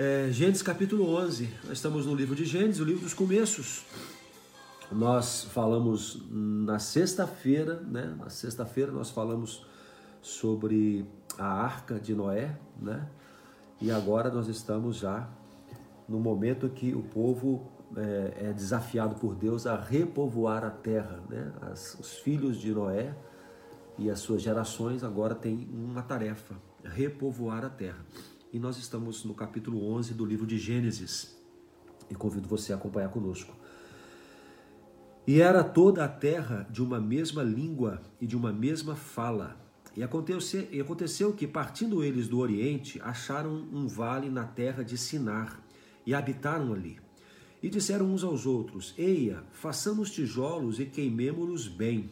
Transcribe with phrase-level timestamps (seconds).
[0.00, 1.52] É, Gênesis capítulo 11.
[1.64, 3.84] Nós estamos no livro de Gênesis, o livro dos começos.
[4.92, 8.14] Nós falamos na sexta-feira, né?
[8.16, 9.66] Na sexta-feira nós falamos
[10.22, 11.04] sobre
[11.36, 13.08] a arca de Noé, né?
[13.80, 15.28] E agora nós estamos já
[16.08, 21.52] no momento que o povo é, é desafiado por Deus a repovoar a terra, né?
[21.72, 23.16] As, os filhos de Noé
[23.98, 26.54] e as suas gerações agora têm uma tarefa:
[26.84, 27.98] repovoar a terra.
[28.50, 31.36] E nós estamos no capítulo 11 do livro de Gênesis.
[32.08, 33.54] E convido você a acompanhar conosco.
[35.26, 39.60] E era toda a terra de uma mesma língua e de uma mesma fala.
[39.94, 45.62] E aconteceu, aconteceu que, partindo eles do Oriente, acharam um vale na terra de Sinar
[46.06, 46.98] e habitaram ali.
[47.62, 52.10] E disseram uns aos outros: Eia, façamos tijolos e queimemo-los bem.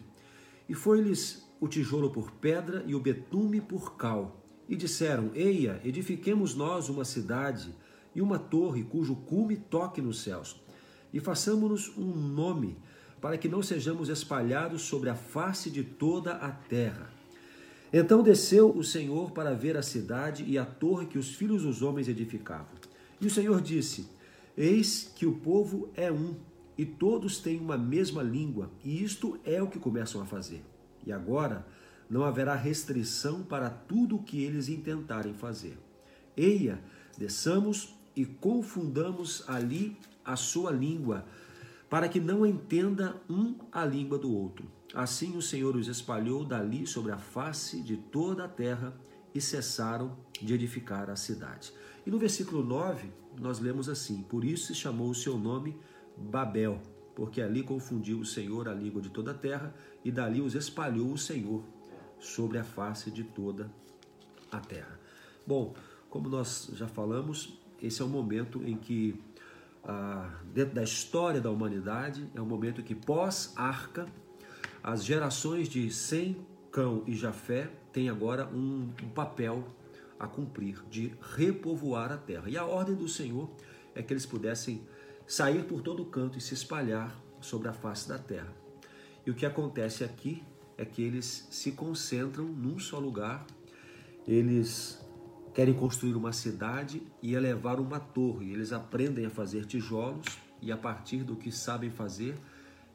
[0.69, 4.46] E foi-lhes o tijolo por pedra e o betume por cal.
[4.69, 7.75] E disseram: Eia, edifiquemos nós uma cidade
[8.15, 10.61] e uma torre cujo cume toque nos céus,
[11.13, 12.77] e façamos-nos um nome,
[13.21, 17.11] para que não sejamos espalhados sobre a face de toda a terra.
[17.93, 21.83] Então desceu o Senhor para ver a cidade e a torre que os filhos dos
[21.83, 22.67] homens edificavam.
[23.21, 24.09] E o Senhor disse:
[24.57, 26.35] Eis que o povo é um,
[26.77, 30.63] e todos têm uma mesma língua, e isto é o que começam a fazer.
[31.07, 31.67] E agora
[32.09, 35.79] não haverá restrição para tudo o que eles intentarem fazer.
[36.37, 36.81] Eia,
[37.19, 41.25] desçamos e confundamos ali a sua língua,
[41.89, 44.67] para que não entenda um a língua do outro.
[44.95, 48.95] Assim o Senhor os espalhou dali sobre a face de toda a terra
[49.35, 51.73] e cessaram de edificar a cidade.
[52.07, 55.77] E no versículo 9, nós lemos assim: Por isso se chamou o seu nome
[56.17, 56.81] Babel,
[57.15, 61.13] porque ali confundiu o Senhor a língua de toda a terra e dali os espalhou
[61.13, 61.63] o Senhor
[62.19, 63.71] sobre a face de toda
[64.51, 64.99] a terra.
[65.47, 65.75] Bom,
[66.09, 69.21] como nós já falamos, esse é o momento em que,
[69.85, 74.07] ah, dentro da história da humanidade, é o momento que pós-arca,
[74.83, 79.65] as gerações de Sem, Cão e Jafé têm agora um, um papel
[80.19, 82.49] a cumprir de repovoar a terra.
[82.49, 83.51] E a ordem do Senhor
[83.95, 84.87] é que eles pudessem
[85.27, 88.53] sair por todo canto e se espalhar sobre a face da terra.
[89.25, 90.43] E o que acontece aqui
[90.79, 93.47] é que eles se concentram num só lugar,
[94.27, 95.01] eles
[95.55, 98.53] querem construir uma cidade e elevar uma torre.
[98.53, 100.27] Eles aprendem a fazer tijolos
[100.61, 102.35] e, a partir do que sabem fazer,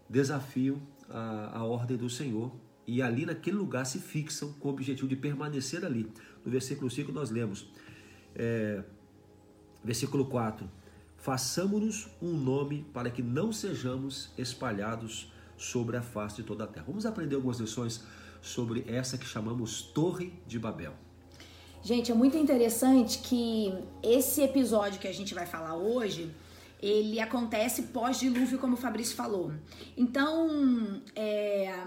[0.08, 2.52] desafiam a, a ordem do Senhor
[2.86, 6.12] e ali naquele lugar se fixam com o objetivo de permanecer ali.
[6.44, 7.72] No versículo 5 nós lemos,
[8.36, 8.84] é,
[9.84, 10.70] versículo 4:
[11.18, 15.32] Façamos-nos um nome para que não sejamos espalhados
[15.62, 16.86] sobre a face de toda a terra.
[16.88, 18.04] Vamos aprender algumas lições
[18.42, 20.94] sobre essa que chamamos Torre de Babel.
[21.84, 26.32] Gente, é muito interessante que esse episódio que a gente vai falar hoje,
[26.82, 29.52] ele acontece pós-dilúvio, como o Fabrício falou.
[29.96, 31.86] Então, é,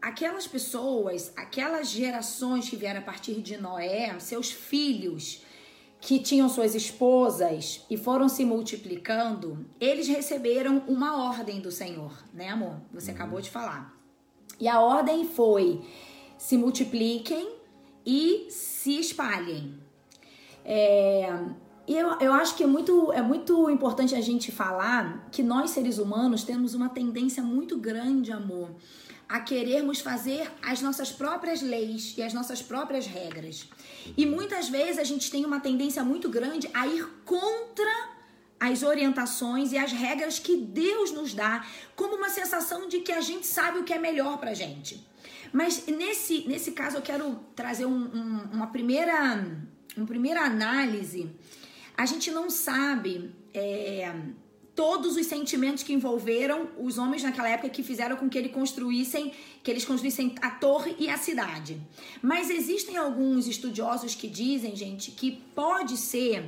[0.00, 5.41] aquelas pessoas, aquelas gerações que vieram a partir de Noé, seus filhos,
[6.02, 12.48] que tinham suas esposas e foram se multiplicando, eles receberam uma ordem do Senhor, né,
[12.48, 12.74] amor?
[12.92, 13.16] Você uhum.
[13.16, 13.96] acabou de falar.
[14.58, 15.80] E a ordem foi:
[16.36, 17.54] se multipliquem
[18.04, 19.78] e se espalhem.
[20.64, 21.38] É,
[21.86, 25.98] eu, eu acho que é muito, é muito importante a gente falar que nós, seres
[25.98, 28.74] humanos, temos uma tendência muito grande, amor,
[29.28, 33.68] a querermos fazer as nossas próprias leis e as nossas próprias regras.
[34.16, 38.12] E muitas vezes a gente tem uma tendência muito grande a ir contra
[38.58, 43.20] as orientações e as regras que Deus nos dá, como uma sensação de que a
[43.20, 45.04] gente sabe o que é melhor pra gente.
[45.52, 49.44] Mas nesse, nesse caso eu quero trazer um, um, uma, primeira,
[49.96, 51.30] uma primeira análise.
[51.96, 54.14] A gente não sabe é,
[54.74, 59.32] todos os sentimentos que envolveram os homens naquela época que fizeram com que eles construíssem,
[59.62, 61.80] que eles construíssem a torre e a cidade.
[62.22, 66.44] Mas existem alguns estudiosos que dizem, gente, que pode ser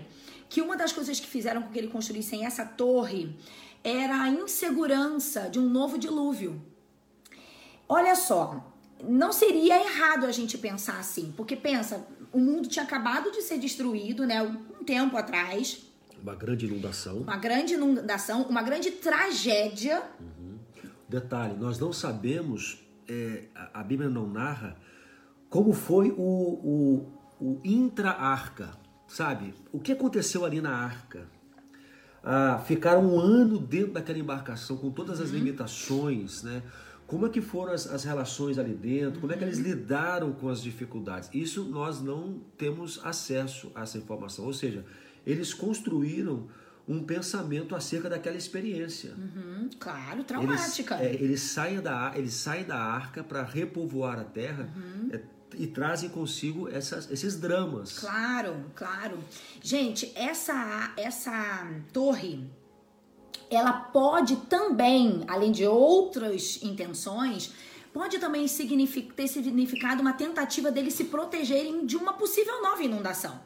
[0.48, 3.36] que uma das coisas que fizeram com que eles construíssem essa torre
[3.82, 6.62] era a insegurança de um novo dilúvio.
[7.86, 8.72] Olha só,
[9.02, 13.58] não seria errado a gente pensar assim, porque pensa, o mundo tinha acabado de ser
[13.58, 15.82] destruído, né, um tempo atrás.
[16.24, 17.18] Uma grande inundação.
[17.18, 20.02] Uma grande inundação, uma grande tragédia.
[20.18, 20.58] Uhum.
[21.06, 23.44] Detalhe, nós não sabemos, é,
[23.74, 24.74] a Bíblia não narra
[25.50, 28.70] como foi o, o, o intra-arca,
[29.06, 29.52] sabe?
[29.70, 31.28] O que aconteceu ali na arca?
[32.22, 35.36] Ah, ficaram um ano dentro daquela embarcação com todas as uhum.
[35.36, 36.62] limitações, né?
[37.06, 39.20] Como é que foram as, as relações ali dentro?
[39.20, 39.64] Como é que eles uhum.
[39.64, 41.28] lidaram com as dificuldades?
[41.34, 44.46] Isso nós não temos acesso a essa informação.
[44.46, 44.86] Ou seja,
[45.26, 46.48] eles construíram
[46.86, 49.14] um pensamento acerca daquela experiência.
[49.16, 51.02] Uhum, claro, traumática.
[51.02, 55.08] Eles, é, eles, saem da, eles saem da arca para repovoar a terra uhum.
[55.12, 55.20] é,
[55.56, 57.98] e trazem consigo essas, esses dramas.
[57.98, 59.18] Claro, claro.
[59.62, 62.44] Gente, essa, essa torre,
[63.50, 67.50] ela pode também, além de outras intenções,
[67.94, 68.46] pode também
[69.16, 73.40] ter significado uma tentativa deles se protegerem de uma possível nova inundação.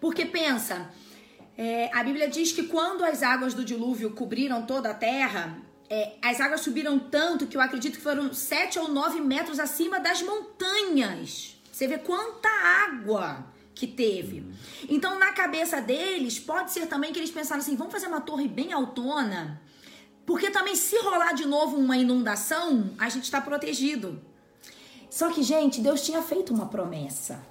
[0.00, 0.90] Porque pensa,
[1.60, 5.58] é, a Bíblia diz que quando as águas do dilúvio cobriram toda a terra,
[5.90, 9.98] é, as águas subiram tanto que eu acredito que foram sete ou nove metros acima
[9.98, 11.60] das montanhas.
[11.72, 13.44] Você vê quanta água
[13.74, 14.46] que teve.
[14.88, 18.46] Então, na cabeça deles, pode ser também que eles pensaram assim: vamos fazer uma torre
[18.46, 19.60] bem autona,
[20.24, 24.22] porque também se rolar de novo uma inundação, a gente está protegido.
[25.10, 27.42] Só que, gente, Deus tinha feito uma promessa.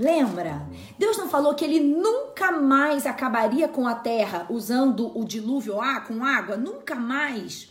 [0.00, 0.66] Lembra?
[0.98, 6.00] Deus não falou que ele nunca mais acabaria com a terra usando o dilúvio ah,
[6.00, 6.56] com água?
[6.56, 7.68] Nunca mais.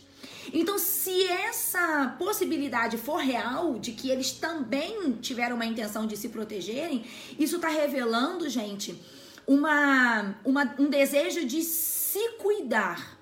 [0.52, 6.28] Então, se essa possibilidade for real, de que eles também tiveram uma intenção de se
[6.28, 7.04] protegerem,
[7.36, 8.96] isso está revelando, gente,
[9.44, 13.18] uma, uma, um desejo de se cuidar,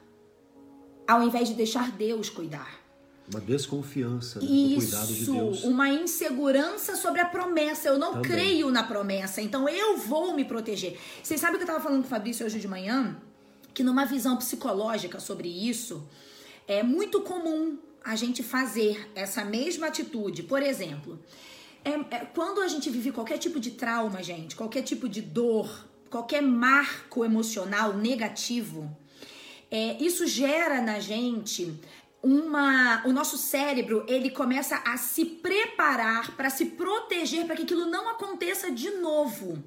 [1.07, 2.79] ao invés de deixar Deus cuidar.
[3.31, 5.65] Uma desconfiança Isso, no cuidado de Deus.
[5.65, 7.89] Uma insegurança sobre a promessa.
[7.89, 8.31] Eu não Também.
[8.31, 10.99] creio na promessa, então eu vou me proteger.
[11.23, 13.17] Vocês sabem que eu estava falando com o Fabrício hoje de manhã?
[13.75, 16.09] Que numa visão psicológica sobre isso,
[16.67, 20.43] é muito comum a gente fazer essa mesma atitude.
[20.43, 21.19] Por exemplo,
[21.85, 25.87] é, é, quando a gente vive qualquer tipo de trauma, gente, qualquer tipo de dor,
[26.09, 28.97] qualquer marco emocional negativo,
[29.71, 31.79] é, isso gera na gente
[32.23, 37.87] uma o nosso cérebro ele começa a se preparar para se proteger para que aquilo
[37.87, 39.63] não aconteça de novo.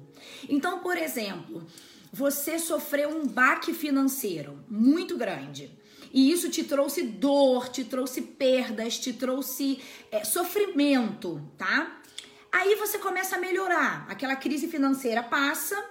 [0.48, 1.66] Então, por exemplo,
[2.12, 5.70] você sofreu um baque financeiro muito grande.
[6.12, 12.02] E isso te trouxe dor, te trouxe perdas, te trouxe é, sofrimento, tá?
[12.52, 14.04] Aí você começa a melhorar.
[14.10, 15.82] Aquela crise financeira passa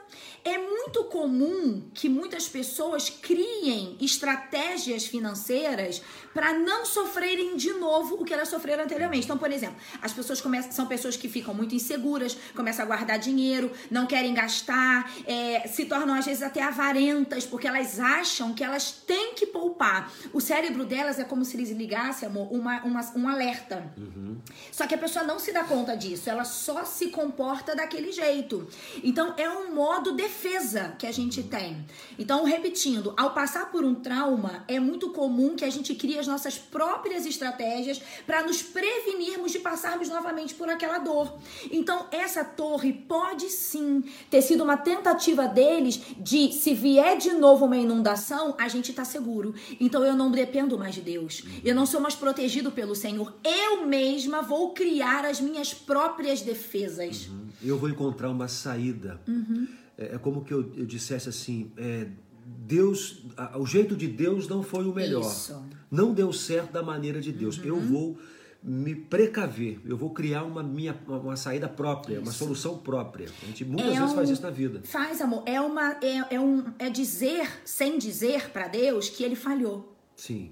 [0.44, 6.02] é muito comum que muitas pessoas criem estratégias financeiras
[6.34, 9.26] para não sofrerem de novo o que elas sofreram anteriormente.
[9.26, 13.20] Então, por exemplo, as pessoas começam, são pessoas que ficam muito inseguras, começam a guardar
[13.20, 18.64] dinheiro, não querem gastar, é, se tornam às vezes até avarentas, porque elas acham que
[18.64, 20.12] elas têm que poupar.
[20.34, 23.92] O cérebro delas é como se eles ligassem, amor, uma, uma, um alerta.
[23.98, 24.38] Uhum.
[24.72, 28.68] Só que a pessoa não se dá conta disso, ela só se comporta daquele jeito.
[29.04, 31.86] Então, é um modo de defesa que a gente tem.
[32.18, 36.26] Então, repetindo, ao passar por um trauma, é muito comum que a gente crie as
[36.26, 41.38] nossas próprias estratégias para nos prevenirmos de passarmos novamente por aquela dor.
[41.70, 47.66] Então, essa torre pode sim ter sido uma tentativa deles de, se vier de novo
[47.66, 49.54] uma inundação, a gente tá seguro.
[49.80, 51.44] Então, eu não dependo mais de Deus.
[51.64, 53.34] Eu não sou mais protegido pelo Senhor.
[53.44, 57.28] Eu mesma vou criar as minhas próprias defesas.
[57.28, 57.50] Uhum.
[57.62, 59.20] Eu vou encontrar uma saída.
[59.28, 62.08] Uhum é, é como que eu, eu dissesse assim, é,
[62.46, 65.22] Deus, a, o jeito de Deus não foi o melhor.
[65.22, 65.64] Isso.
[65.90, 67.58] Não deu certo da maneira de Deus.
[67.58, 67.66] Uhum.
[67.66, 68.18] Eu vou
[68.64, 72.24] me precaver, eu vou criar uma minha uma saída própria, isso.
[72.24, 73.28] uma solução própria.
[73.42, 74.82] A gente muitas é vezes um, faz isso na vida.
[74.84, 75.44] Faz, amor.
[75.46, 79.96] É uma é, é um é dizer sem dizer para Deus que ele falhou.
[80.16, 80.52] Sim.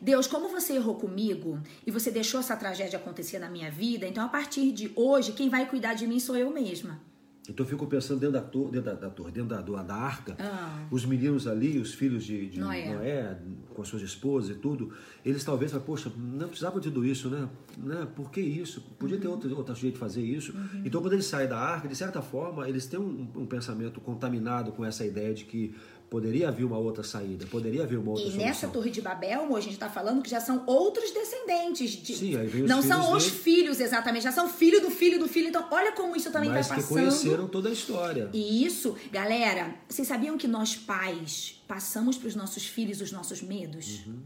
[0.00, 4.24] Deus, como você errou comigo e você deixou essa tragédia acontecer na minha vida, então
[4.24, 7.00] a partir de hoje quem vai cuidar de mim sou eu mesma.
[7.48, 10.36] Então eu fico pensando dentro da torre, dentro da, da torre, dentro da, da arca,
[10.38, 10.86] ah.
[10.90, 12.94] os meninos ali, os filhos de, de Noé.
[12.94, 13.38] Noé.
[13.74, 14.92] com as suas esposas e tudo,
[15.24, 17.48] eles talvez falem, poxa, não precisava de tudo isso, né?
[17.78, 18.06] né?
[18.14, 18.82] Por que isso?
[18.98, 19.22] Podia uhum.
[19.22, 20.52] ter outro, outro jeito de fazer isso.
[20.52, 20.82] Uhum.
[20.84, 24.72] Então quando eles saem da arca, de certa forma, eles têm um, um pensamento contaminado
[24.72, 25.74] com essa ideia de que
[26.10, 28.46] Poderia haver uma outra saída, poderia haver uma outra E solução.
[28.48, 31.90] nessa Torre de Babel, a gente está falando que já são outros descendentes.
[31.90, 32.16] De...
[32.16, 33.36] Sim, aí vem os Não são os dele.
[33.36, 35.48] filhos, exatamente, já são filho do filho do filho.
[35.48, 36.76] Então, olha como isso também vai passando.
[36.78, 38.30] Mas que conheceram toda a história.
[38.32, 43.42] E isso, galera, vocês sabiam que nós pais passamos para os nossos filhos os nossos
[43.42, 44.06] medos?
[44.06, 44.22] Uhum.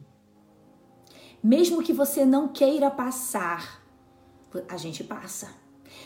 [1.43, 3.83] Mesmo que você não queira passar,
[4.69, 5.49] a gente passa.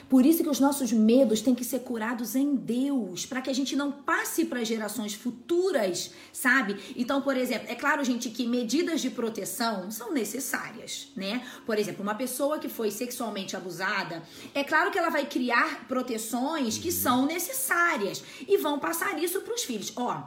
[0.09, 3.53] Por isso que os nossos medos têm que ser curados em Deus, para que a
[3.53, 6.77] gente não passe para gerações futuras, sabe?
[6.95, 11.45] Então, por exemplo, é claro, gente, que medidas de proteção são necessárias, né?
[11.65, 14.23] Por exemplo, uma pessoa que foi sexualmente abusada,
[14.55, 19.55] é claro que ela vai criar proteções que são necessárias e vão passar isso para
[19.55, 19.93] os filhos.
[19.97, 20.23] Ó,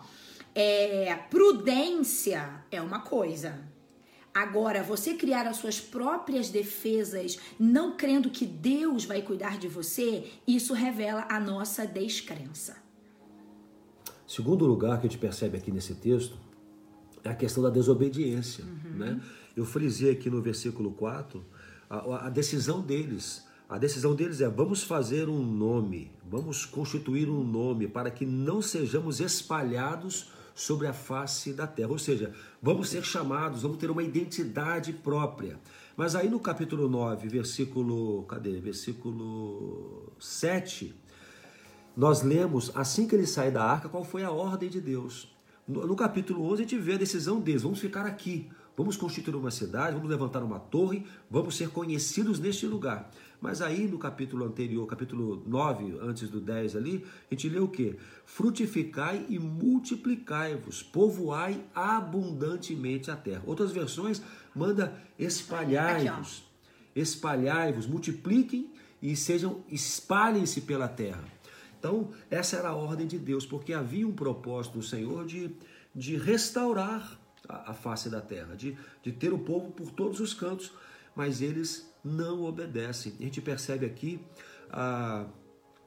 [0.53, 3.57] é, prudência é uma coisa,
[4.39, 10.31] Agora, você criar as suas próprias defesas, não crendo que Deus vai cuidar de você,
[10.48, 12.77] isso revela a nossa descrença.
[14.25, 16.38] Segundo lugar que a gente percebe aqui nesse texto
[17.22, 18.63] é a questão da desobediência.
[18.63, 18.98] Uhum.
[18.98, 19.22] Né?
[19.58, 21.46] Eu frisei aqui no versículo 4
[21.89, 23.46] a, a decisão deles.
[23.67, 28.62] A decisão deles é: vamos fazer um nome, vamos constituir um nome para que não
[28.62, 31.89] sejamos espalhados sobre a face da terra.
[31.89, 35.58] Ou seja, vamos ser chamados, vamos ter uma identidade própria.
[35.96, 38.60] Mas aí no capítulo 9, versículo, cadê?
[38.60, 40.94] Versículo 7,
[41.96, 45.34] nós lemos assim que ele sai da arca, qual foi a ordem de Deus.
[45.66, 48.50] No, no capítulo 11 a gente vê a decisão deles, vamos ficar aqui.
[48.79, 53.12] Vamos constituir uma cidade, vamos levantar uma torre, vamos ser conhecidos neste lugar.
[53.41, 57.67] Mas aí no capítulo anterior, capítulo 9, antes do 10 ali, a gente lê o
[57.67, 57.98] quê?
[58.25, 63.43] Frutificai e multiplicai-vos, povoai abundantemente a terra.
[63.45, 64.21] Outras versões
[64.55, 66.45] manda espalhai-vos,
[66.95, 68.71] espalhai-vos, multipliquem
[69.01, 71.25] e sejam espalhem-se pela terra.
[71.77, 75.53] Então, essa era a ordem de Deus, porque havia um propósito do Senhor de,
[75.93, 77.19] de restaurar
[77.50, 80.72] a, a face da terra, de, de ter o povo por todos os cantos,
[81.15, 83.13] mas eles não obedecem.
[83.20, 84.22] A gente percebe aqui,
[84.70, 85.25] ah,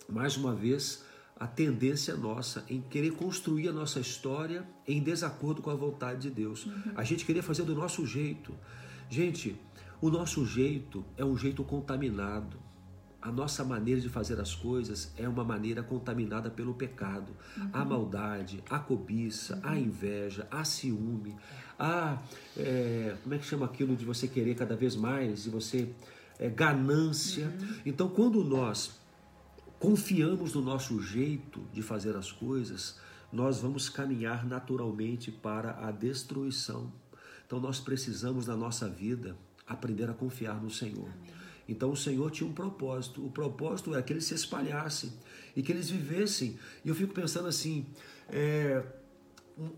[0.08, 1.04] mais uma vez,
[1.38, 6.30] a tendência nossa em querer construir a nossa história em desacordo com a vontade de
[6.30, 6.66] Deus.
[6.66, 6.92] Uhum.
[6.96, 8.54] A gente queria fazer do nosso jeito.
[9.08, 9.56] Gente,
[10.00, 12.58] o nosso jeito é um jeito contaminado
[13.22, 17.32] a nossa maneira de fazer as coisas é uma maneira contaminada pelo pecado.
[17.56, 17.70] Uhum.
[17.72, 19.60] A maldade, a cobiça, uhum.
[19.62, 21.36] a inveja, a ciúme,
[21.78, 22.18] a.
[22.56, 25.88] É, como é que chama aquilo de você querer cada vez mais, de você.
[26.38, 27.46] É, ganância.
[27.46, 27.74] Uhum.
[27.86, 28.98] Então, quando nós
[29.78, 32.98] confiamos no nosso jeito de fazer as coisas,
[33.32, 36.92] nós vamos caminhar naturalmente para a destruição.
[37.46, 41.08] Então, nós precisamos na nossa vida aprender a confiar no Senhor.
[41.08, 41.41] Amém.
[41.68, 43.24] Então o Senhor tinha um propósito.
[43.24, 45.12] O propósito é que eles se espalhassem
[45.56, 46.58] e que eles vivessem.
[46.84, 47.86] E eu fico pensando assim,
[48.28, 48.82] é,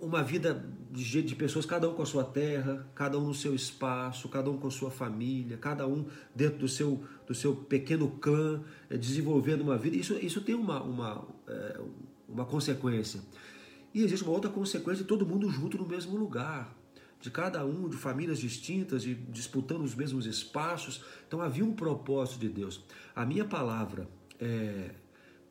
[0.00, 3.54] uma vida de, de pessoas, cada um com a sua terra, cada um no seu
[3.54, 8.08] espaço, cada um com a sua família, cada um dentro do seu, do seu pequeno
[8.20, 9.96] clã, é, desenvolvendo uma vida.
[9.96, 11.80] Isso, isso tem uma, uma, é,
[12.28, 13.20] uma consequência.
[13.92, 16.74] E existe uma outra consequência de todo mundo junto no mesmo lugar
[17.24, 21.02] de cada um, de famílias distintas, de, disputando os mesmos espaços.
[21.26, 22.84] Então havia um propósito de Deus.
[23.16, 24.06] A minha palavra
[24.38, 24.90] é,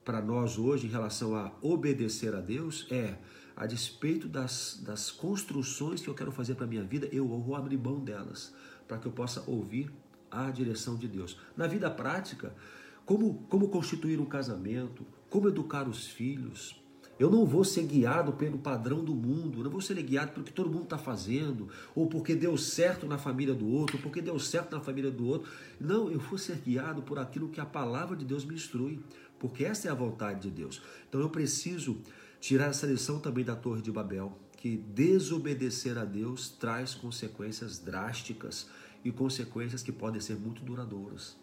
[0.05, 3.17] para nós hoje em relação a obedecer a Deus é
[3.55, 7.55] a despeito das, das construções que eu quero fazer para a minha vida, eu vou
[7.55, 8.53] abrir mão delas,
[8.87, 9.91] para que eu possa ouvir
[10.29, 11.39] a direção de Deus.
[11.57, 12.55] Na vida prática,
[13.03, 16.82] como, como constituir um casamento, como educar os filhos,
[17.19, 20.51] eu não vou ser guiado pelo padrão do mundo, não vou ser guiado pelo que
[20.51, 24.39] todo mundo está fazendo, ou porque deu certo na família do outro, ou porque deu
[24.39, 25.51] certo na família do outro.
[25.79, 28.99] Não, eu vou ser guiado por aquilo que a palavra de Deus me instrui,
[29.39, 30.81] porque essa é a vontade de Deus.
[31.07, 31.97] Então eu preciso
[32.39, 38.67] tirar essa lição também da Torre de Babel, que desobedecer a Deus traz consequências drásticas
[39.03, 41.37] e consequências que podem ser muito duradouras.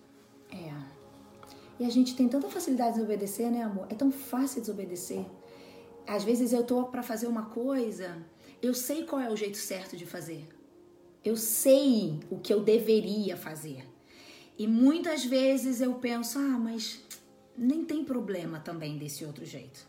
[0.50, 0.72] É.
[1.78, 3.86] E a gente tem tanta facilidade de desobedecer, né, amor?
[3.88, 5.24] É tão fácil desobedecer.
[6.06, 8.16] Às vezes eu tô para fazer uma coisa,
[8.62, 10.48] eu sei qual é o jeito certo de fazer.
[11.24, 13.86] Eu sei o que eu deveria fazer.
[14.58, 17.00] E muitas vezes eu penso, ah, mas
[17.56, 19.86] nem tem problema também desse outro jeito.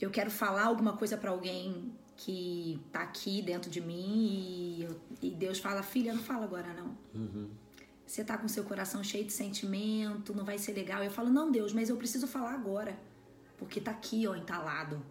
[0.00, 5.00] Eu quero falar alguma coisa para alguém que tá aqui dentro de mim e, eu,
[5.22, 6.96] e, Deus fala, filha, não fala agora não.
[7.14, 7.48] Uhum.
[8.06, 11.02] Você tá com seu coração cheio de sentimento, não vai ser legal.
[11.02, 12.98] Eu falo, não, Deus, mas eu preciso falar agora
[13.58, 15.02] porque tá aqui, ó, entalado.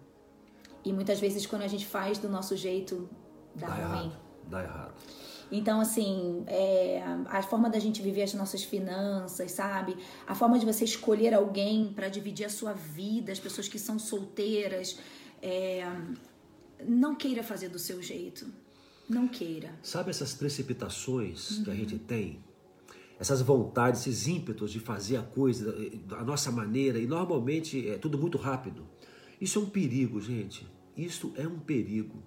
[0.83, 3.09] E muitas vezes quando a gente faz do nosso jeito,
[3.53, 4.05] dá, dá ruim.
[4.05, 4.93] Errado, dá errado.
[5.51, 9.97] Então, assim, é, a forma da gente viver as nossas finanças, sabe?
[10.25, 13.97] A forma de você escolher alguém para dividir a sua vida, as pessoas que são
[13.97, 14.99] solteiras.
[15.41, 15.89] É,
[16.85, 18.45] não queira fazer do seu jeito.
[19.07, 19.73] Não queira.
[19.81, 21.63] Sabe essas precipitações uhum.
[21.63, 21.79] que a uhum.
[21.79, 22.43] gente tem?
[23.19, 25.75] Essas vontades, esses ímpetos de fazer a coisa
[26.11, 28.85] a nossa maneira, e normalmente é tudo muito rápido.
[29.39, 30.67] Isso é um perigo, gente.
[30.95, 32.23] Isso é um perigo.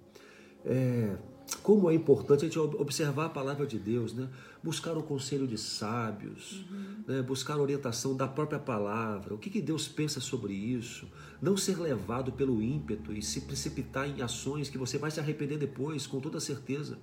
[0.65, 1.17] É,
[1.63, 4.29] como é importante a gente observar a palavra de Deus, né?
[4.63, 7.05] buscar o conselho de sábios, uhum.
[7.07, 7.23] né?
[7.23, 11.09] buscar a orientação da própria palavra, o que, que Deus pensa sobre isso,
[11.43, 15.59] não ser levado pelo ímpeto e se precipitar em ações que você vai se arrepender
[15.59, 16.99] depois, com toda certeza.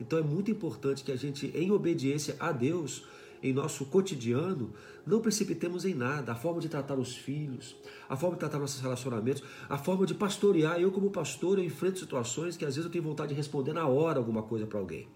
[0.00, 3.04] Então é muito importante que a gente, em obediência a Deus,
[3.42, 4.72] em nosso cotidiano,
[5.06, 6.32] não precipitemos em nada.
[6.32, 7.76] A forma de tratar os filhos,
[8.08, 10.80] a forma de tratar nossos relacionamentos, a forma de pastorear.
[10.80, 13.86] Eu, como pastor, eu enfrento situações que às vezes eu tenho vontade de responder na
[13.86, 15.06] hora alguma coisa para alguém.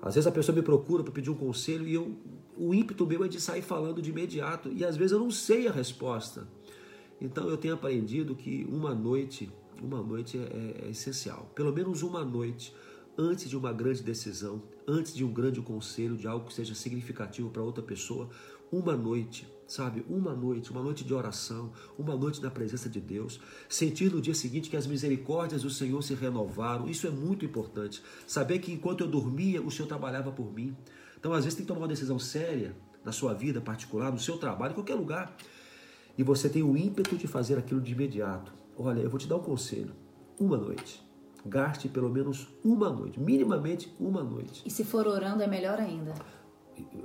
[0.00, 2.16] Às vezes a pessoa me procura para pedir um conselho e eu,
[2.56, 4.70] o ímpeto meu é de sair falando de imediato.
[4.70, 6.48] E às vezes eu não sei a resposta.
[7.20, 9.48] Então eu tenho aprendido que uma noite
[9.82, 11.50] Uma noite é, é, é essencial.
[11.54, 12.72] Pelo menos uma noite
[13.16, 17.50] antes de uma grande decisão, antes de um grande conselho, de algo que seja significativo
[17.50, 18.28] para outra pessoa,
[18.70, 20.04] uma noite, sabe?
[20.08, 23.38] Uma noite, uma noite de oração, uma noite na presença de Deus,
[23.68, 28.02] sentir no dia seguinte que as misericórdias do Senhor se renovaram, isso é muito importante.
[28.26, 30.74] Saber que enquanto eu dormia, o Senhor trabalhava por mim.
[31.18, 34.38] Então, às vezes, tem que tomar uma decisão séria na sua vida particular, no seu
[34.38, 35.36] trabalho, em qualquer lugar.
[36.16, 38.52] E você tem o ímpeto de fazer aquilo de imediato.
[38.76, 39.94] Olha, eu vou te dar um conselho.
[40.38, 41.11] Uma noite
[41.44, 44.62] Gaste pelo menos uma noite, minimamente uma noite.
[44.64, 46.14] E se for orando é melhor ainda.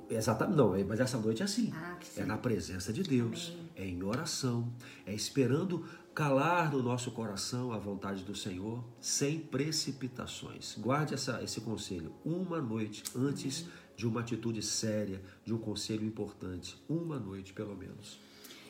[0.10, 1.72] Exatamente, não, é, mas essa noite é assim.
[1.74, 3.70] Ah, é na presença de Deus, Amém.
[3.76, 4.72] é em oração,
[5.06, 10.76] é esperando calar no nosso coração a vontade do Senhor, sem precipitações.
[10.78, 13.74] Guarde essa, esse conselho, uma noite antes Amém.
[13.96, 18.20] de uma atitude séria, de um conselho importante, uma noite pelo menos.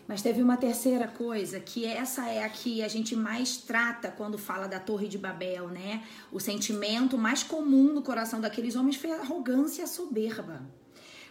[0.07, 4.37] Mas teve uma terceira coisa, que essa é a que a gente mais trata quando
[4.37, 6.03] fala da Torre de Babel, né?
[6.31, 10.61] O sentimento mais comum no coração daqueles homens foi a arrogância e a soberba.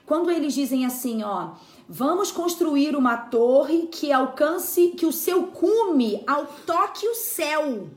[0.04, 1.54] Quando eles dizem assim, ó,
[1.88, 6.22] vamos construir uma torre que alcance, que o seu cume
[6.66, 7.88] toque o céu.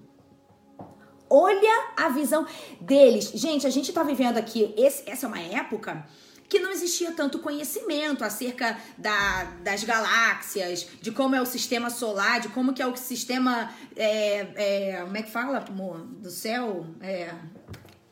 [1.30, 2.48] Olha a visão
[2.82, 3.32] deles.
[3.36, 6.08] Gente, a gente tá vivendo aqui, esse, essa é uma época
[6.50, 12.42] que não existia tanto conhecimento acerca da, das galáxias, de como é o sistema solar,
[12.42, 13.72] de como que é o sistema.
[13.96, 16.00] É, é, como é que fala, amor?
[16.00, 16.88] Do céu?
[17.02, 17.32] É,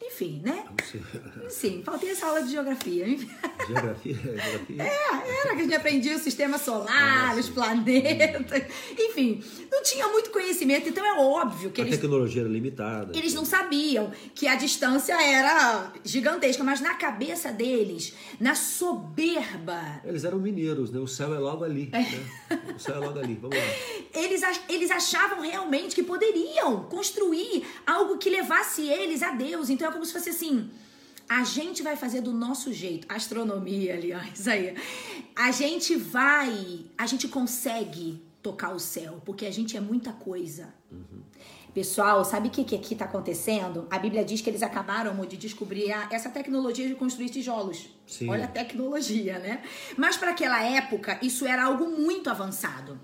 [0.08, 0.66] enfim, né?
[1.50, 3.06] Sim, faltei essa aula de geografia.
[3.68, 4.16] Geografia?
[4.16, 4.84] geografia?
[4.84, 8.64] É, era que a gente aprendia o sistema solar, ah, os planetas.
[8.98, 11.98] Enfim, não tinha muito conhecimento, então é óbvio que a eles.
[11.98, 13.18] A tecnologia era limitada.
[13.18, 20.02] Eles não sabiam que a distância era gigantesca, mas na cabeça deles, na soberba.
[20.04, 21.00] Eles eram mineiros, né?
[21.00, 21.90] O céu é logo ali.
[21.92, 22.00] É.
[22.00, 22.30] Né?
[22.76, 23.36] O céu é logo ali.
[23.36, 23.64] Vamos lá.
[24.14, 29.70] Eles, eles achavam realmente que poderiam construir algo que levasse eles a Deus.
[29.70, 30.70] Então é como se fosse assim.
[31.28, 33.06] A gente vai fazer do nosso jeito.
[33.10, 34.76] Astronomia, aliás, aí.
[35.36, 36.86] A gente vai.
[36.98, 40.74] A gente consegue tocar o céu, porque a gente é muita coisa.
[40.92, 41.22] Uhum.
[41.74, 43.88] Pessoal, sabe o que, que aqui está acontecendo?
[43.92, 47.90] A Bíblia diz que eles acabaram de descobrir a, essa tecnologia de construir tijolos.
[48.08, 48.30] Sim.
[48.30, 49.62] Olha a tecnologia, né?
[49.96, 53.00] Mas para aquela época, isso era algo muito avançado.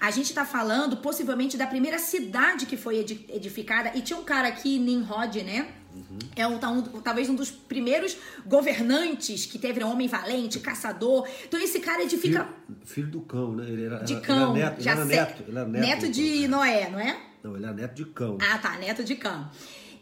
[0.00, 3.96] A gente está falando possivelmente da primeira cidade que foi edificada.
[3.96, 5.77] E tinha um cara aqui, Nimrod, né?
[5.98, 6.18] Uhum.
[6.36, 11.28] É um, um, talvez um dos primeiros governantes que teve um homem valente, caçador.
[11.46, 12.44] Então esse cara edifica.
[12.44, 13.64] Filho, filho do cão, né?
[13.68, 14.56] Ele era, de cão.
[14.56, 17.20] Ele era neto, já ele era neto, ele era neto, neto de Noé, não é?
[17.42, 18.38] Não, ele é neto de cão.
[18.40, 19.50] Ah, tá, neto de cão.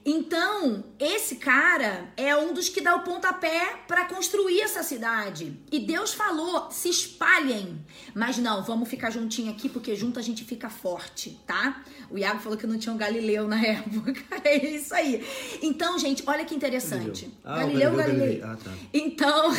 [0.09, 5.61] Então, esse cara é um dos que dá o pontapé para construir essa cidade.
[5.73, 7.85] E Deus falou: se espalhem.
[8.15, 11.83] Mas não, vamos ficar juntinho aqui, porque junto a gente fica forte, tá?
[12.09, 14.23] O Iago falou que não tinha um Galileu na época.
[14.45, 15.27] É isso aí.
[15.61, 17.29] Então, gente, olha que interessante.
[17.43, 18.19] Galileu, ah, Galileu, Galileu.
[18.19, 18.49] Galileu.
[18.49, 18.71] Ah, tá.
[18.95, 19.53] Então.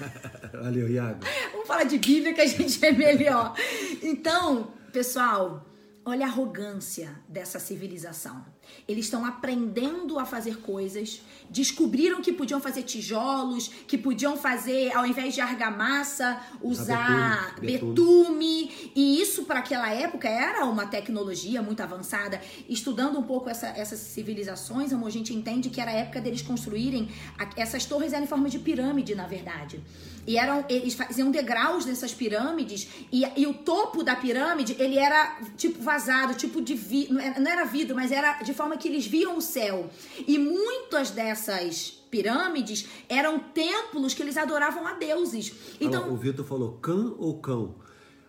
[0.62, 1.20] Valeu, Iago.
[1.52, 3.54] vamos falar de Bíblia que a gente é melhor.
[4.02, 5.66] Então, pessoal,
[6.06, 8.42] olha a arrogância dessa civilização.
[8.88, 15.06] Eles estão aprendendo a fazer coisas, descobriram que podiam fazer tijolos, que podiam fazer, ao
[15.06, 18.92] invés de argamassa, usar betume, betume.
[18.94, 22.40] E isso, para aquela época, era uma tecnologia muito avançada.
[22.68, 27.08] Estudando um pouco essa, essas civilizações, a gente entende que era a época deles construírem.
[27.56, 29.80] Essas torres eram em forma de pirâmide, na verdade.
[30.26, 35.38] E eram, eles faziam degraus nessas pirâmides, e, e o topo da pirâmide, ele era
[35.56, 39.38] tipo vazado, tipo de vidro, não era vidro, mas era de forma que eles viam
[39.38, 39.88] o céu.
[40.28, 45.54] E muitas dessas pirâmides eram templos que eles adoravam a deuses.
[45.80, 47.76] Então, o Vitor falou cã ou cão?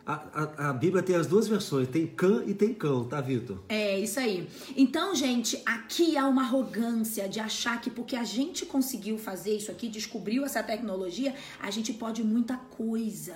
[0.06, 3.60] A, a, a, Bíblia tem as duas versões, tem cã e tem cão, tá, Vitor?
[3.70, 4.48] É, isso aí.
[4.76, 9.70] Então, gente, aqui há uma arrogância de achar que porque a gente conseguiu fazer isso
[9.70, 13.36] aqui, descobriu essa tecnologia, a gente pode muita coisa.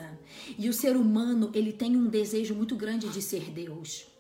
[0.58, 4.15] E o ser humano, ele tem um desejo muito grande de ser Deus.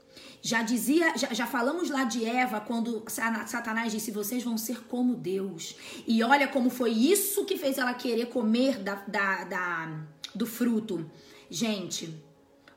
[0.45, 5.15] Já dizia, já, já, falamos lá de Eva quando Satanás disse: vocês vão ser como
[5.15, 5.75] Deus.
[6.05, 10.05] E olha como foi isso que fez ela querer comer da, da, da,
[10.35, 11.09] do fruto.
[11.49, 12.13] Gente,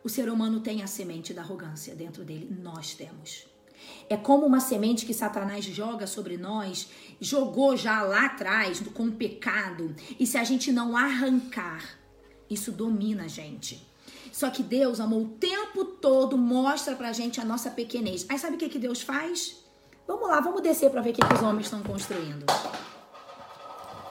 [0.02, 2.48] o ser humano tem a semente da arrogância dentro dele.
[2.58, 3.46] Nós temos.
[4.08, 6.88] É como uma semente que Satanás joga sobre nós,
[7.20, 9.94] jogou já lá atrás com o pecado.
[10.18, 11.84] E se a gente não arrancar,
[12.48, 13.86] isso domina a gente.
[14.38, 18.24] Só que Deus, amor, o tempo todo mostra pra gente a nossa pequenez.
[18.28, 19.64] Aí sabe o que, que Deus faz?
[20.06, 22.46] Vamos lá, vamos descer para ver o que, que os homens estão construindo.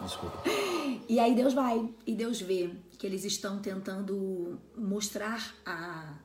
[0.04, 0.44] Desculpa.
[1.08, 6.16] E aí Deus vai e Deus vê que eles estão tentando mostrar a,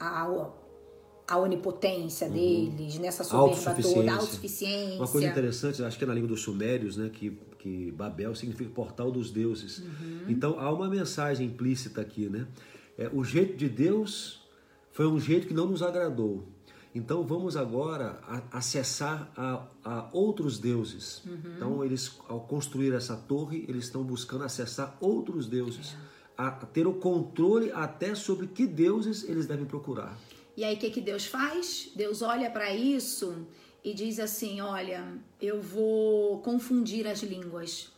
[0.00, 0.48] a,
[1.28, 2.32] a onipotência uhum.
[2.32, 4.98] deles, nessa soberba toda, a autossuficiência.
[4.98, 8.68] Uma coisa interessante, acho que é na língua dos sumérios, né, que, que Babel significa
[8.70, 9.78] portal dos deuses.
[9.78, 10.24] Uhum.
[10.28, 12.44] Então há uma mensagem implícita aqui, né?
[12.98, 14.40] É, o jeito de Deus
[14.92, 16.46] foi um jeito que não nos agradou.
[16.94, 21.22] Então vamos agora a, acessar a, a, outros deuses.
[21.26, 21.40] Uhum.
[21.54, 25.96] Então eles, ao construir essa torre, eles estão buscando acessar outros deuses, é.
[26.38, 30.16] a, a ter o controle até sobre que deuses eles devem procurar.
[30.56, 31.92] E aí o que, que Deus faz?
[31.94, 33.46] Deus olha para isso
[33.84, 35.06] e diz assim: Olha,
[35.38, 37.92] eu vou confundir as línguas.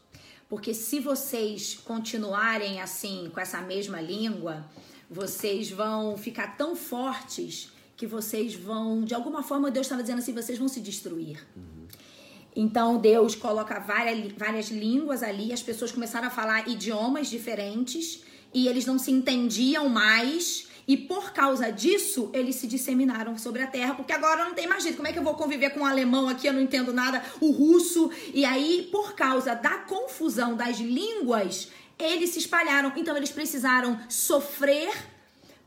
[0.48, 4.64] Porque se vocês continuarem assim, com essa mesma língua,
[5.10, 10.32] vocês vão ficar tão fortes que vocês vão, de alguma forma, Deus estava dizendo assim:
[10.32, 11.46] vocês vão se destruir.
[11.56, 11.86] Uhum.
[12.56, 18.22] Então Deus coloca várias, várias línguas ali, as pessoas começaram a falar idiomas diferentes
[18.54, 20.67] e eles não se entendiam mais.
[20.88, 24.82] E por causa disso, eles se disseminaram sobre a terra, porque agora não tem mais
[24.82, 24.96] jeito.
[24.96, 26.46] Como é que eu vou conviver com o um alemão aqui?
[26.46, 28.10] Eu não entendo nada, o russo.
[28.32, 32.90] E aí, por causa da confusão das línguas, eles se espalharam.
[32.96, 34.90] Então, eles precisaram sofrer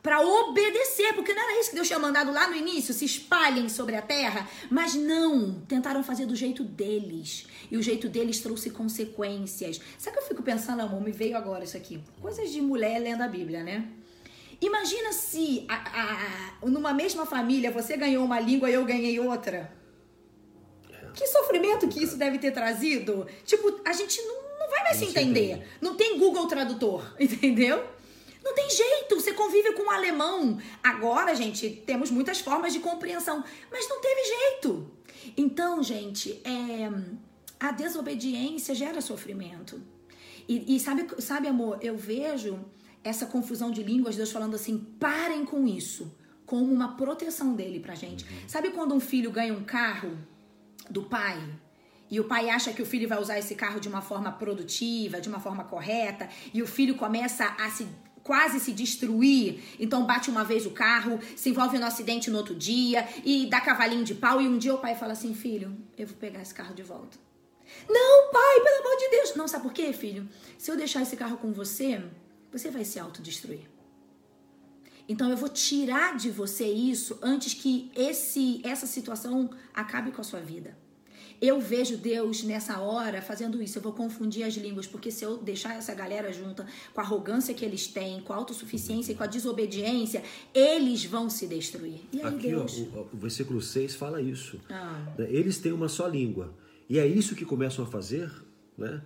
[0.02, 3.70] para obedecer, porque não era isso que Deus tinha mandado lá no início, se espalhem
[3.70, 7.46] sobre a terra, mas não, tentaram fazer do jeito deles.
[7.70, 9.80] E o jeito deles trouxe consequências.
[10.00, 11.00] Sabe o que eu fico pensando, amor?
[11.00, 12.02] Me veio agora isso aqui.
[12.20, 13.88] Coisas de mulher lendo a Bíblia, né?
[14.62, 19.74] Imagina se a, a, numa mesma família você ganhou uma língua e eu ganhei outra.
[21.16, 23.26] Que sofrimento que isso deve ter trazido.
[23.44, 25.52] Tipo, a gente não, não vai mais não se entender.
[25.54, 25.68] Entende.
[25.82, 27.84] Não tem Google Tradutor, entendeu?
[28.44, 30.60] Não tem jeito, você convive com o alemão.
[30.84, 34.92] Agora, gente, temos muitas formas de compreensão, mas não teve jeito.
[35.38, 36.90] Então, gente, é,
[37.60, 39.82] a desobediência gera sofrimento.
[40.48, 42.60] E, e sabe, sabe, amor, eu vejo
[43.04, 47.96] essa confusão de línguas, Deus falando assim: parem com isso, como uma proteção dele pra
[47.96, 48.24] gente.
[48.26, 48.48] Uhum.
[48.48, 50.18] Sabe quando um filho ganha um carro
[50.90, 51.42] do pai?
[52.10, 55.22] E o pai acha que o filho vai usar esse carro de uma forma produtiva,
[55.22, 57.88] de uma forma correta, e o filho começa a se
[58.22, 62.54] quase se destruir, então bate uma vez o carro, se envolve no acidente no outro
[62.54, 66.06] dia e dá cavalinho de pau e um dia o pai fala assim: "Filho, eu
[66.06, 67.18] vou pegar esse carro de volta".
[67.90, 69.36] Não, pai, pelo amor de Deus.
[69.36, 70.28] Não, sabe por quê, filho?
[70.58, 72.04] Se eu deixar esse carro com você,
[72.52, 73.70] você vai se autodestruir.
[75.08, 80.24] Então eu vou tirar de você isso antes que esse essa situação acabe com a
[80.24, 80.78] sua vida.
[81.42, 83.80] Eu vejo Deus nessa hora fazendo isso.
[83.80, 87.52] Eu vou confundir as línguas, porque se eu deixar essa galera junta com a arrogância
[87.52, 92.02] que eles têm, com a autossuficiência e com a desobediência, eles vão se destruir.
[92.14, 92.86] E aí, Aqui, Deus?
[92.94, 94.60] Ó, o, o versículo 6 fala isso.
[94.70, 95.04] Ah.
[95.18, 96.54] Eles têm uma só língua.
[96.88, 98.32] E é isso que começam a fazer,
[98.78, 99.02] né?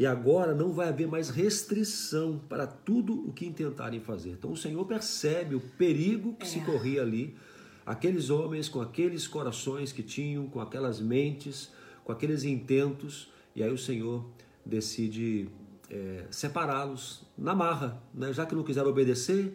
[0.00, 4.30] E agora não vai haver mais restrição para tudo o que intentarem fazer.
[4.30, 6.48] Então o Senhor percebe o perigo que é.
[6.48, 7.36] se corria ali.
[7.84, 11.70] Aqueles homens com aqueles corações que tinham, com aquelas mentes,
[12.02, 14.24] com aqueles intentos, e aí o Senhor
[14.64, 15.50] decide
[15.90, 18.02] é, separá-los na marra.
[18.14, 18.32] Né?
[18.32, 19.54] Já que não quiseram obedecer,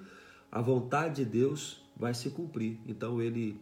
[0.52, 2.78] a vontade de Deus vai se cumprir.
[2.86, 3.60] Então ele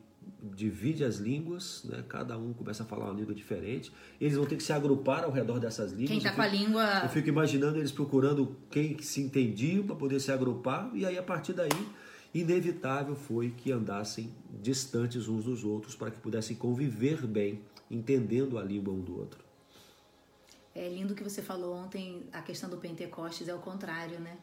[0.55, 2.03] divide as línguas, né?
[2.07, 3.91] cada um começa a falar uma língua diferente.
[4.19, 6.09] Eles vão ter que se agrupar ao redor dessas línguas.
[6.09, 7.01] Quem está com a língua.
[7.03, 11.23] Eu fico imaginando eles procurando quem se entendiam para poder se agrupar, e aí a
[11.23, 11.69] partir daí,
[12.33, 18.63] inevitável foi que andassem distantes uns dos outros para que pudessem conviver bem, entendendo a
[18.63, 19.43] língua um do outro.
[20.75, 24.37] É lindo que você falou ontem, a questão do Pentecostes é o contrário, né?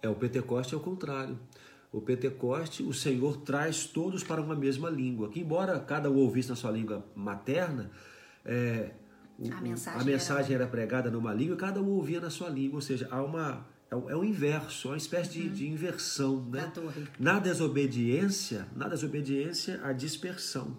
[0.00, 1.38] É, o Pentecoste é o contrário
[1.92, 5.28] o Pentecoste, o Senhor traz todos para uma mesma língua.
[5.28, 7.90] Que embora cada um ouvisse na sua língua materna,
[8.44, 8.92] é,
[9.38, 10.64] o, a mensagem, a mensagem era...
[10.64, 10.70] era...
[10.70, 12.76] pregada numa língua e cada um ouvia na sua língua.
[12.76, 15.48] Ou seja, há uma, é, o, é inverso, é uma espécie uhum.
[15.48, 16.42] de, de, inversão.
[16.50, 16.72] Né?
[17.18, 20.74] Na desobediência, na desobediência, a dispersão.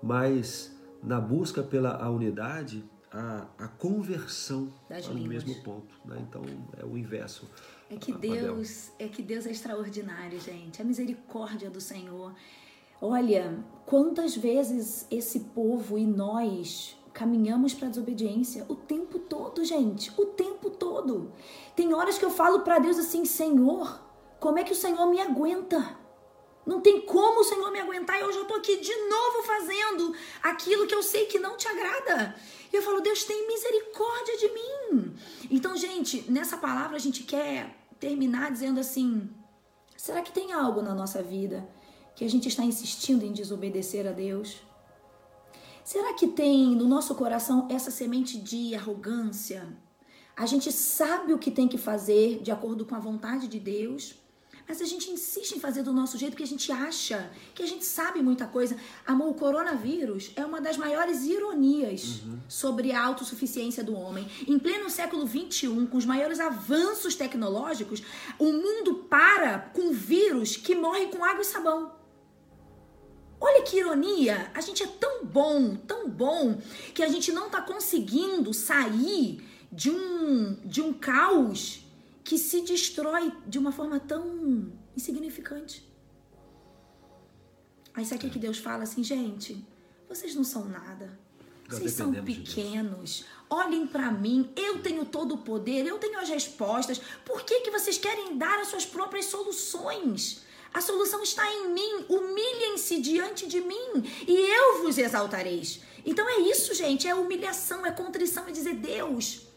[0.00, 0.72] Mas
[1.02, 5.94] na busca pela unidade, a, a conversão das para o mesmo ponto.
[6.04, 6.16] Né?
[6.20, 6.42] Então
[6.76, 7.48] é o inverso.
[7.90, 10.80] É que Deus, é que Deus é extraordinário, gente.
[10.80, 12.34] A misericórdia do Senhor.
[13.00, 20.12] Olha, quantas vezes esse povo e nós caminhamos para a desobediência o tempo todo, gente,
[20.16, 21.32] o tempo todo.
[21.74, 24.00] Tem horas que eu falo para Deus assim, Senhor,
[24.38, 25.97] como é que o Senhor me aguenta?
[26.68, 30.14] Não tem como o Senhor me aguentar e hoje eu tô aqui de novo fazendo
[30.42, 32.36] aquilo que eu sei que não te agrada.
[32.70, 35.14] E eu falo, Deus tem misericórdia de mim.
[35.50, 39.30] Então, gente, nessa palavra a gente quer terminar dizendo assim:
[39.96, 41.66] será que tem algo na nossa vida
[42.14, 44.60] que a gente está insistindo em desobedecer a Deus?
[45.82, 49.66] Será que tem no nosso coração essa semente de arrogância?
[50.36, 54.17] A gente sabe o que tem que fazer de acordo com a vontade de Deus,
[54.68, 57.66] Mas a gente insiste em fazer do nosso jeito porque a gente acha que a
[57.66, 58.76] gente sabe muita coisa.
[59.06, 62.38] Amor, o coronavírus é uma das maiores ironias uhum.
[62.46, 64.28] sobre a autossuficiência do homem.
[64.46, 68.02] Em pleno século XXI, com os maiores avanços tecnológicos,
[68.38, 71.92] o mundo para com vírus que morre com água e sabão.
[73.40, 74.50] Olha que ironia!
[74.52, 76.60] A gente é tão bom, tão bom,
[76.92, 81.87] que a gente não está conseguindo sair de um, de um caos
[82.28, 85.82] que se destrói de uma forma tão insignificante.
[87.94, 89.66] Aí sabe o que Deus fala assim, gente?
[90.06, 91.18] Vocês não são nada.
[91.66, 93.24] Vocês são pequenos.
[93.48, 94.52] Olhem para mim.
[94.54, 95.86] Eu tenho todo o poder.
[95.86, 97.00] Eu tenho as respostas.
[97.24, 100.42] Por que, que vocês querem dar as suas próprias soluções?
[100.74, 102.04] A solução está em mim.
[102.10, 105.80] Humilhem-se diante de mim e eu vos exaltareis.
[106.04, 107.08] Então é isso, gente.
[107.08, 109.47] É humilhação, é contrição, é dizer: Deus,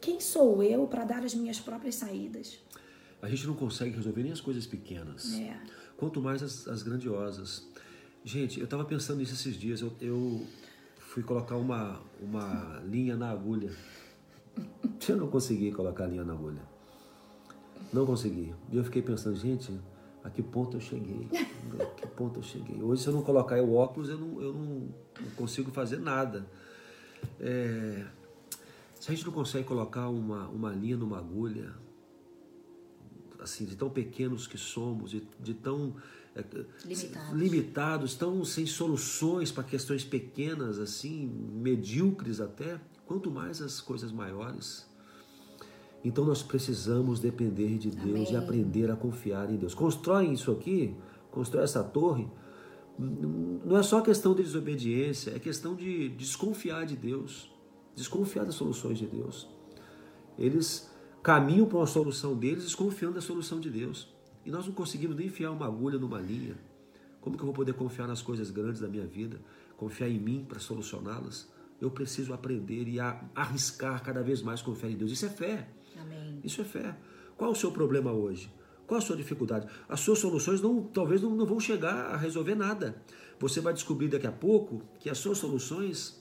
[0.00, 2.58] quem sou eu para dar as minhas próprias saídas?
[3.22, 5.60] A gente não consegue resolver nem as coisas pequenas, é.
[5.96, 7.66] quanto mais as, as, grandiosas.
[8.24, 9.80] Gente, eu estava pensando nisso esses dias.
[9.80, 10.46] Eu, eu
[10.98, 13.70] fui colocar uma, uma linha na agulha.
[15.08, 16.62] Eu não consegui colocar a linha na agulha.
[17.92, 18.54] Não consegui.
[18.70, 19.72] E eu fiquei pensando, gente,
[20.22, 21.26] a que ponto eu cheguei?
[21.80, 22.80] A que ponto eu cheguei?
[22.80, 24.88] Hoje, se eu não colocar o óculos, eu não, eu não,
[25.20, 26.46] não consigo fazer nada.
[27.40, 28.04] É,
[29.00, 31.74] se a gente não consegue colocar uma, uma linha numa agulha,
[33.38, 35.96] assim, de tão pequenos que somos, de, de tão
[36.36, 36.44] é,
[36.84, 37.32] limitados.
[37.32, 44.86] limitados, tão sem soluções para questões pequenas, assim, medíocres até, quanto mais as coisas maiores.
[46.04, 48.32] Então nós precisamos depender de Deus Amém.
[48.32, 49.72] e aprender a confiar em Deus.
[49.72, 50.94] Constrói isso aqui,
[51.30, 52.28] constrói essa torre.
[52.98, 57.50] Não é só questão de desobediência, é questão de desconfiar de Deus
[57.94, 59.48] desconfiar das soluções de Deus.
[60.38, 60.90] Eles
[61.22, 64.08] caminham para uma solução deles desconfiando da solução de Deus.
[64.44, 66.56] E nós não conseguimos nem enfiar uma agulha numa linha.
[67.20, 69.40] Como que eu vou poder confiar nas coisas grandes da minha vida?
[69.76, 71.48] Confiar em mim para solucioná-las?
[71.80, 72.98] Eu preciso aprender e
[73.34, 75.10] arriscar cada vez mais confiar em Deus.
[75.10, 75.68] Isso é fé.
[76.00, 76.40] Amém.
[76.42, 76.96] Isso é fé.
[77.36, 78.52] Qual o seu problema hoje?
[78.86, 79.66] Qual a sua dificuldade?
[79.88, 83.00] As suas soluções não, talvez não, não vão chegar a resolver nada.
[83.38, 86.19] Você vai descobrir daqui a pouco que as suas soluções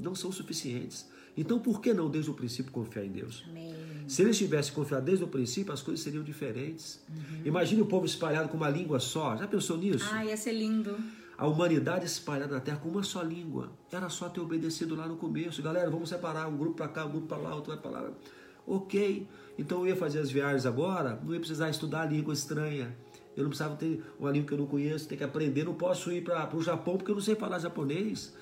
[0.00, 1.06] não são suficientes.
[1.36, 3.44] Então, por que não desde o princípio confiar em Deus?
[3.48, 3.74] Amém.
[4.08, 7.00] Se eles tivessem confiado desde o princípio, as coisas seriam diferentes.
[7.08, 7.42] Uhum.
[7.44, 9.36] Imagine o povo espalhado com uma língua só.
[9.36, 10.08] Já pensou nisso?
[10.10, 10.98] Ah, ia ser lindo.
[11.38, 13.70] A humanidade espalhada na Terra com uma só língua.
[13.90, 15.62] Era só ter obedecido lá no começo.
[15.62, 18.10] Galera, vamos separar um grupo para cá, um grupo para lá, outro vai para lá.
[18.66, 19.26] Ok.
[19.56, 22.94] Então eu ia fazer as viagens agora, não ia precisar estudar a língua estranha.
[23.36, 25.64] Eu não precisava ter uma língua que eu não conheço, ter que aprender.
[25.64, 28.34] Não posso ir para o Japão porque eu não sei falar japonês.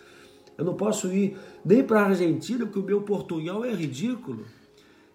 [0.59, 4.45] Eu não posso ir nem para a Argentina porque o meu portunhol é ridículo.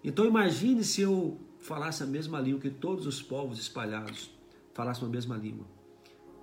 [0.02, 4.30] Então imagine se eu falasse a mesma língua que todos os povos espalhados
[4.72, 5.66] falassem a mesma língua.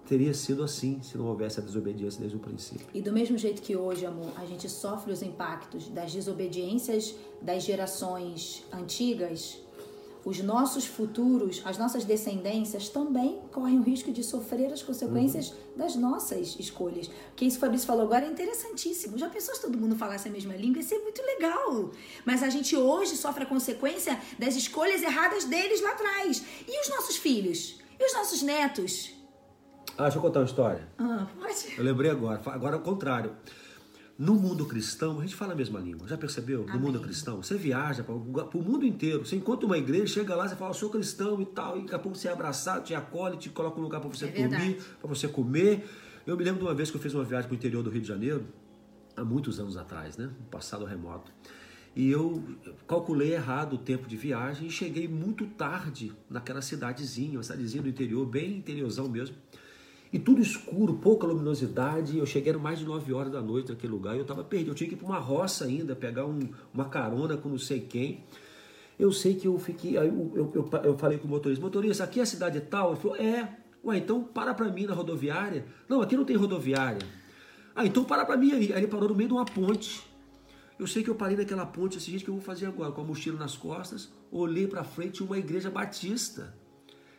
[0.07, 2.85] Teria sido assim se não houvesse a desobediência desde o princípio.
[2.93, 7.63] E do mesmo jeito que hoje, amor, a gente sofre os impactos das desobediências das
[7.63, 9.59] gerações antigas,
[10.23, 15.77] os nossos futuros, as nossas descendências também correm o risco de sofrer as consequências uhum.
[15.77, 17.09] das nossas escolhas.
[17.35, 19.17] que isso que o Fabrício falou agora é interessantíssimo.
[19.17, 20.77] Já pensou se todo mundo falasse a mesma língua?
[20.77, 21.91] Ia ser muito legal.
[22.25, 26.43] Mas a gente hoje sofre a consequência das escolhas erradas deles lá atrás.
[26.67, 27.79] E os nossos filhos?
[27.99, 29.13] E os nossos netos?
[29.97, 30.87] Ah, deixa eu contar uma história.
[30.97, 31.77] Ah, pode?
[31.77, 32.41] Eu lembrei agora.
[32.45, 33.35] Agora é o contrário.
[34.21, 36.07] No mundo cristão, a gente fala a mesma língua.
[36.07, 36.63] Já percebeu?
[36.67, 39.25] No mundo cristão, você viaja para o mundo inteiro.
[39.25, 41.97] Você encontra uma igreja, chega lá, você fala, sou cristão e tal, e daqui a
[41.97, 45.09] pouco você é abraçado, te acolhe, te coloca um lugar para você é dormir, para
[45.09, 45.89] você comer.
[46.27, 47.89] Eu me lembro de uma vez que eu fiz uma viagem para o interior do
[47.89, 48.45] Rio de Janeiro,
[49.17, 50.29] há muitos anos atrás, né?
[50.39, 51.31] Um passado remoto.
[51.95, 52.43] E eu
[52.87, 57.89] calculei errado o tempo de viagem e cheguei muito tarde naquela cidadezinha, uma cidadezinha do
[57.89, 59.35] interior, bem interiorzão mesmo.
[60.11, 62.17] E tudo escuro, pouca luminosidade.
[62.17, 64.71] Eu cheguei mais de 9 horas da noite naquele lugar e eu estava perdido.
[64.71, 67.79] Eu tinha que ir para uma roça ainda, pegar um, uma carona com não sei
[67.79, 68.23] quem.
[68.99, 69.97] Eu sei que eu fiquei.
[69.97, 72.91] Aí eu, eu, eu, eu falei com o motorista: motorista, aqui é a cidade tal?
[72.91, 73.57] Ele falou: é.
[73.83, 75.65] Ué, então para para mim na rodoviária.
[75.87, 77.01] Não, aqui não tem rodoviária.
[77.73, 78.73] Ah, então para para mim aí.
[78.73, 80.03] Aí ele parou no meio de uma ponte.
[80.77, 82.91] Eu sei que eu parei naquela ponte assim, gente, que eu vou fazer agora?
[82.91, 86.55] Com a mochila nas costas, olhei para frente uma igreja batista,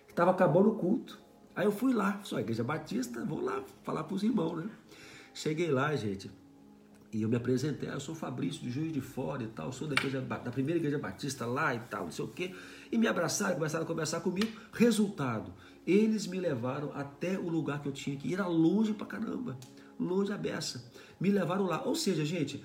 [0.07, 1.22] que estava acabando o culto.
[1.55, 4.71] Aí eu fui lá, sou a igreja batista, vou lá falar para os irmãos, né?
[5.35, 6.31] Cheguei lá, gente,
[7.13, 9.93] e eu me apresentei, eu sou Fabrício de Juiz de Fora e tal, sou da,
[9.95, 12.55] igreja, da primeira igreja batista lá e tal, não sei o quê.
[12.91, 14.51] E me abraçaram, começaram a conversar comigo.
[14.73, 15.53] Resultado,
[15.87, 19.59] eles me levaram até o lugar que eu tinha que ir, era longe pra caramba,
[20.01, 20.91] longe a beça.
[21.21, 21.83] Me levaram lá.
[21.85, 22.65] Ou seja, gente,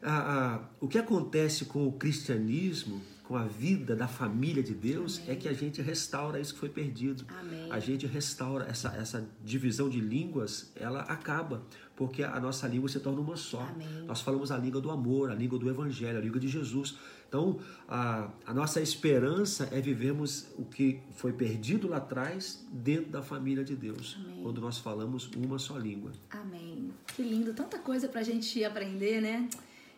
[0.00, 5.18] a, a, o que acontece com o cristianismo com a vida da família de Deus
[5.18, 5.30] Amém.
[5.32, 7.26] é que a gente restaura isso que foi perdido.
[7.28, 7.70] Amém.
[7.70, 11.62] A gente restaura essa, essa divisão de línguas, ela acaba,
[11.94, 13.60] porque a nossa língua se torna uma só.
[13.60, 13.86] Amém.
[14.06, 16.96] Nós falamos a língua do amor, a língua do evangelho, a língua de Jesus.
[17.28, 23.20] Então, a, a nossa esperança é vivermos o que foi perdido lá atrás dentro da
[23.20, 26.12] família de Deus, quando nós falamos uma só língua.
[26.30, 26.90] Amém.
[27.14, 29.50] Que lindo, tanta coisa para a gente aprender, né?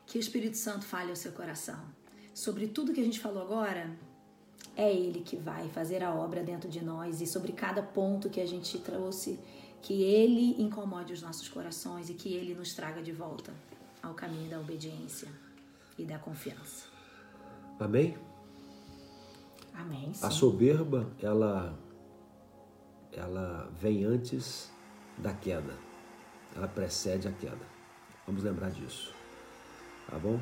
[0.04, 1.99] Que o Espírito Santo fale ao seu coração
[2.34, 3.90] sobre tudo que a gente falou agora,
[4.76, 8.40] é Ele que vai fazer a obra dentro de nós e sobre cada ponto que
[8.40, 9.38] a gente trouxe,
[9.82, 13.52] que Ele incomode os nossos corações e que Ele nos traga de volta
[14.02, 15.28] ao caminho da obediência
[15.98, 16.86] e da confiança.
[17.78, 18.16] Amém?
[19.74, 20.12] Amém.
[20.12, 20.26] Sim.
[20.26, 21.78] A soberba, ela,
[23.12, 24.70] ela vem antes
[25.16, 25.76] da queda.
[26.54, 27.66] Ela precede a queda.
[28.26, 29.14] Vamos lembrar disso.
[30.08, 30.38] Tá bom?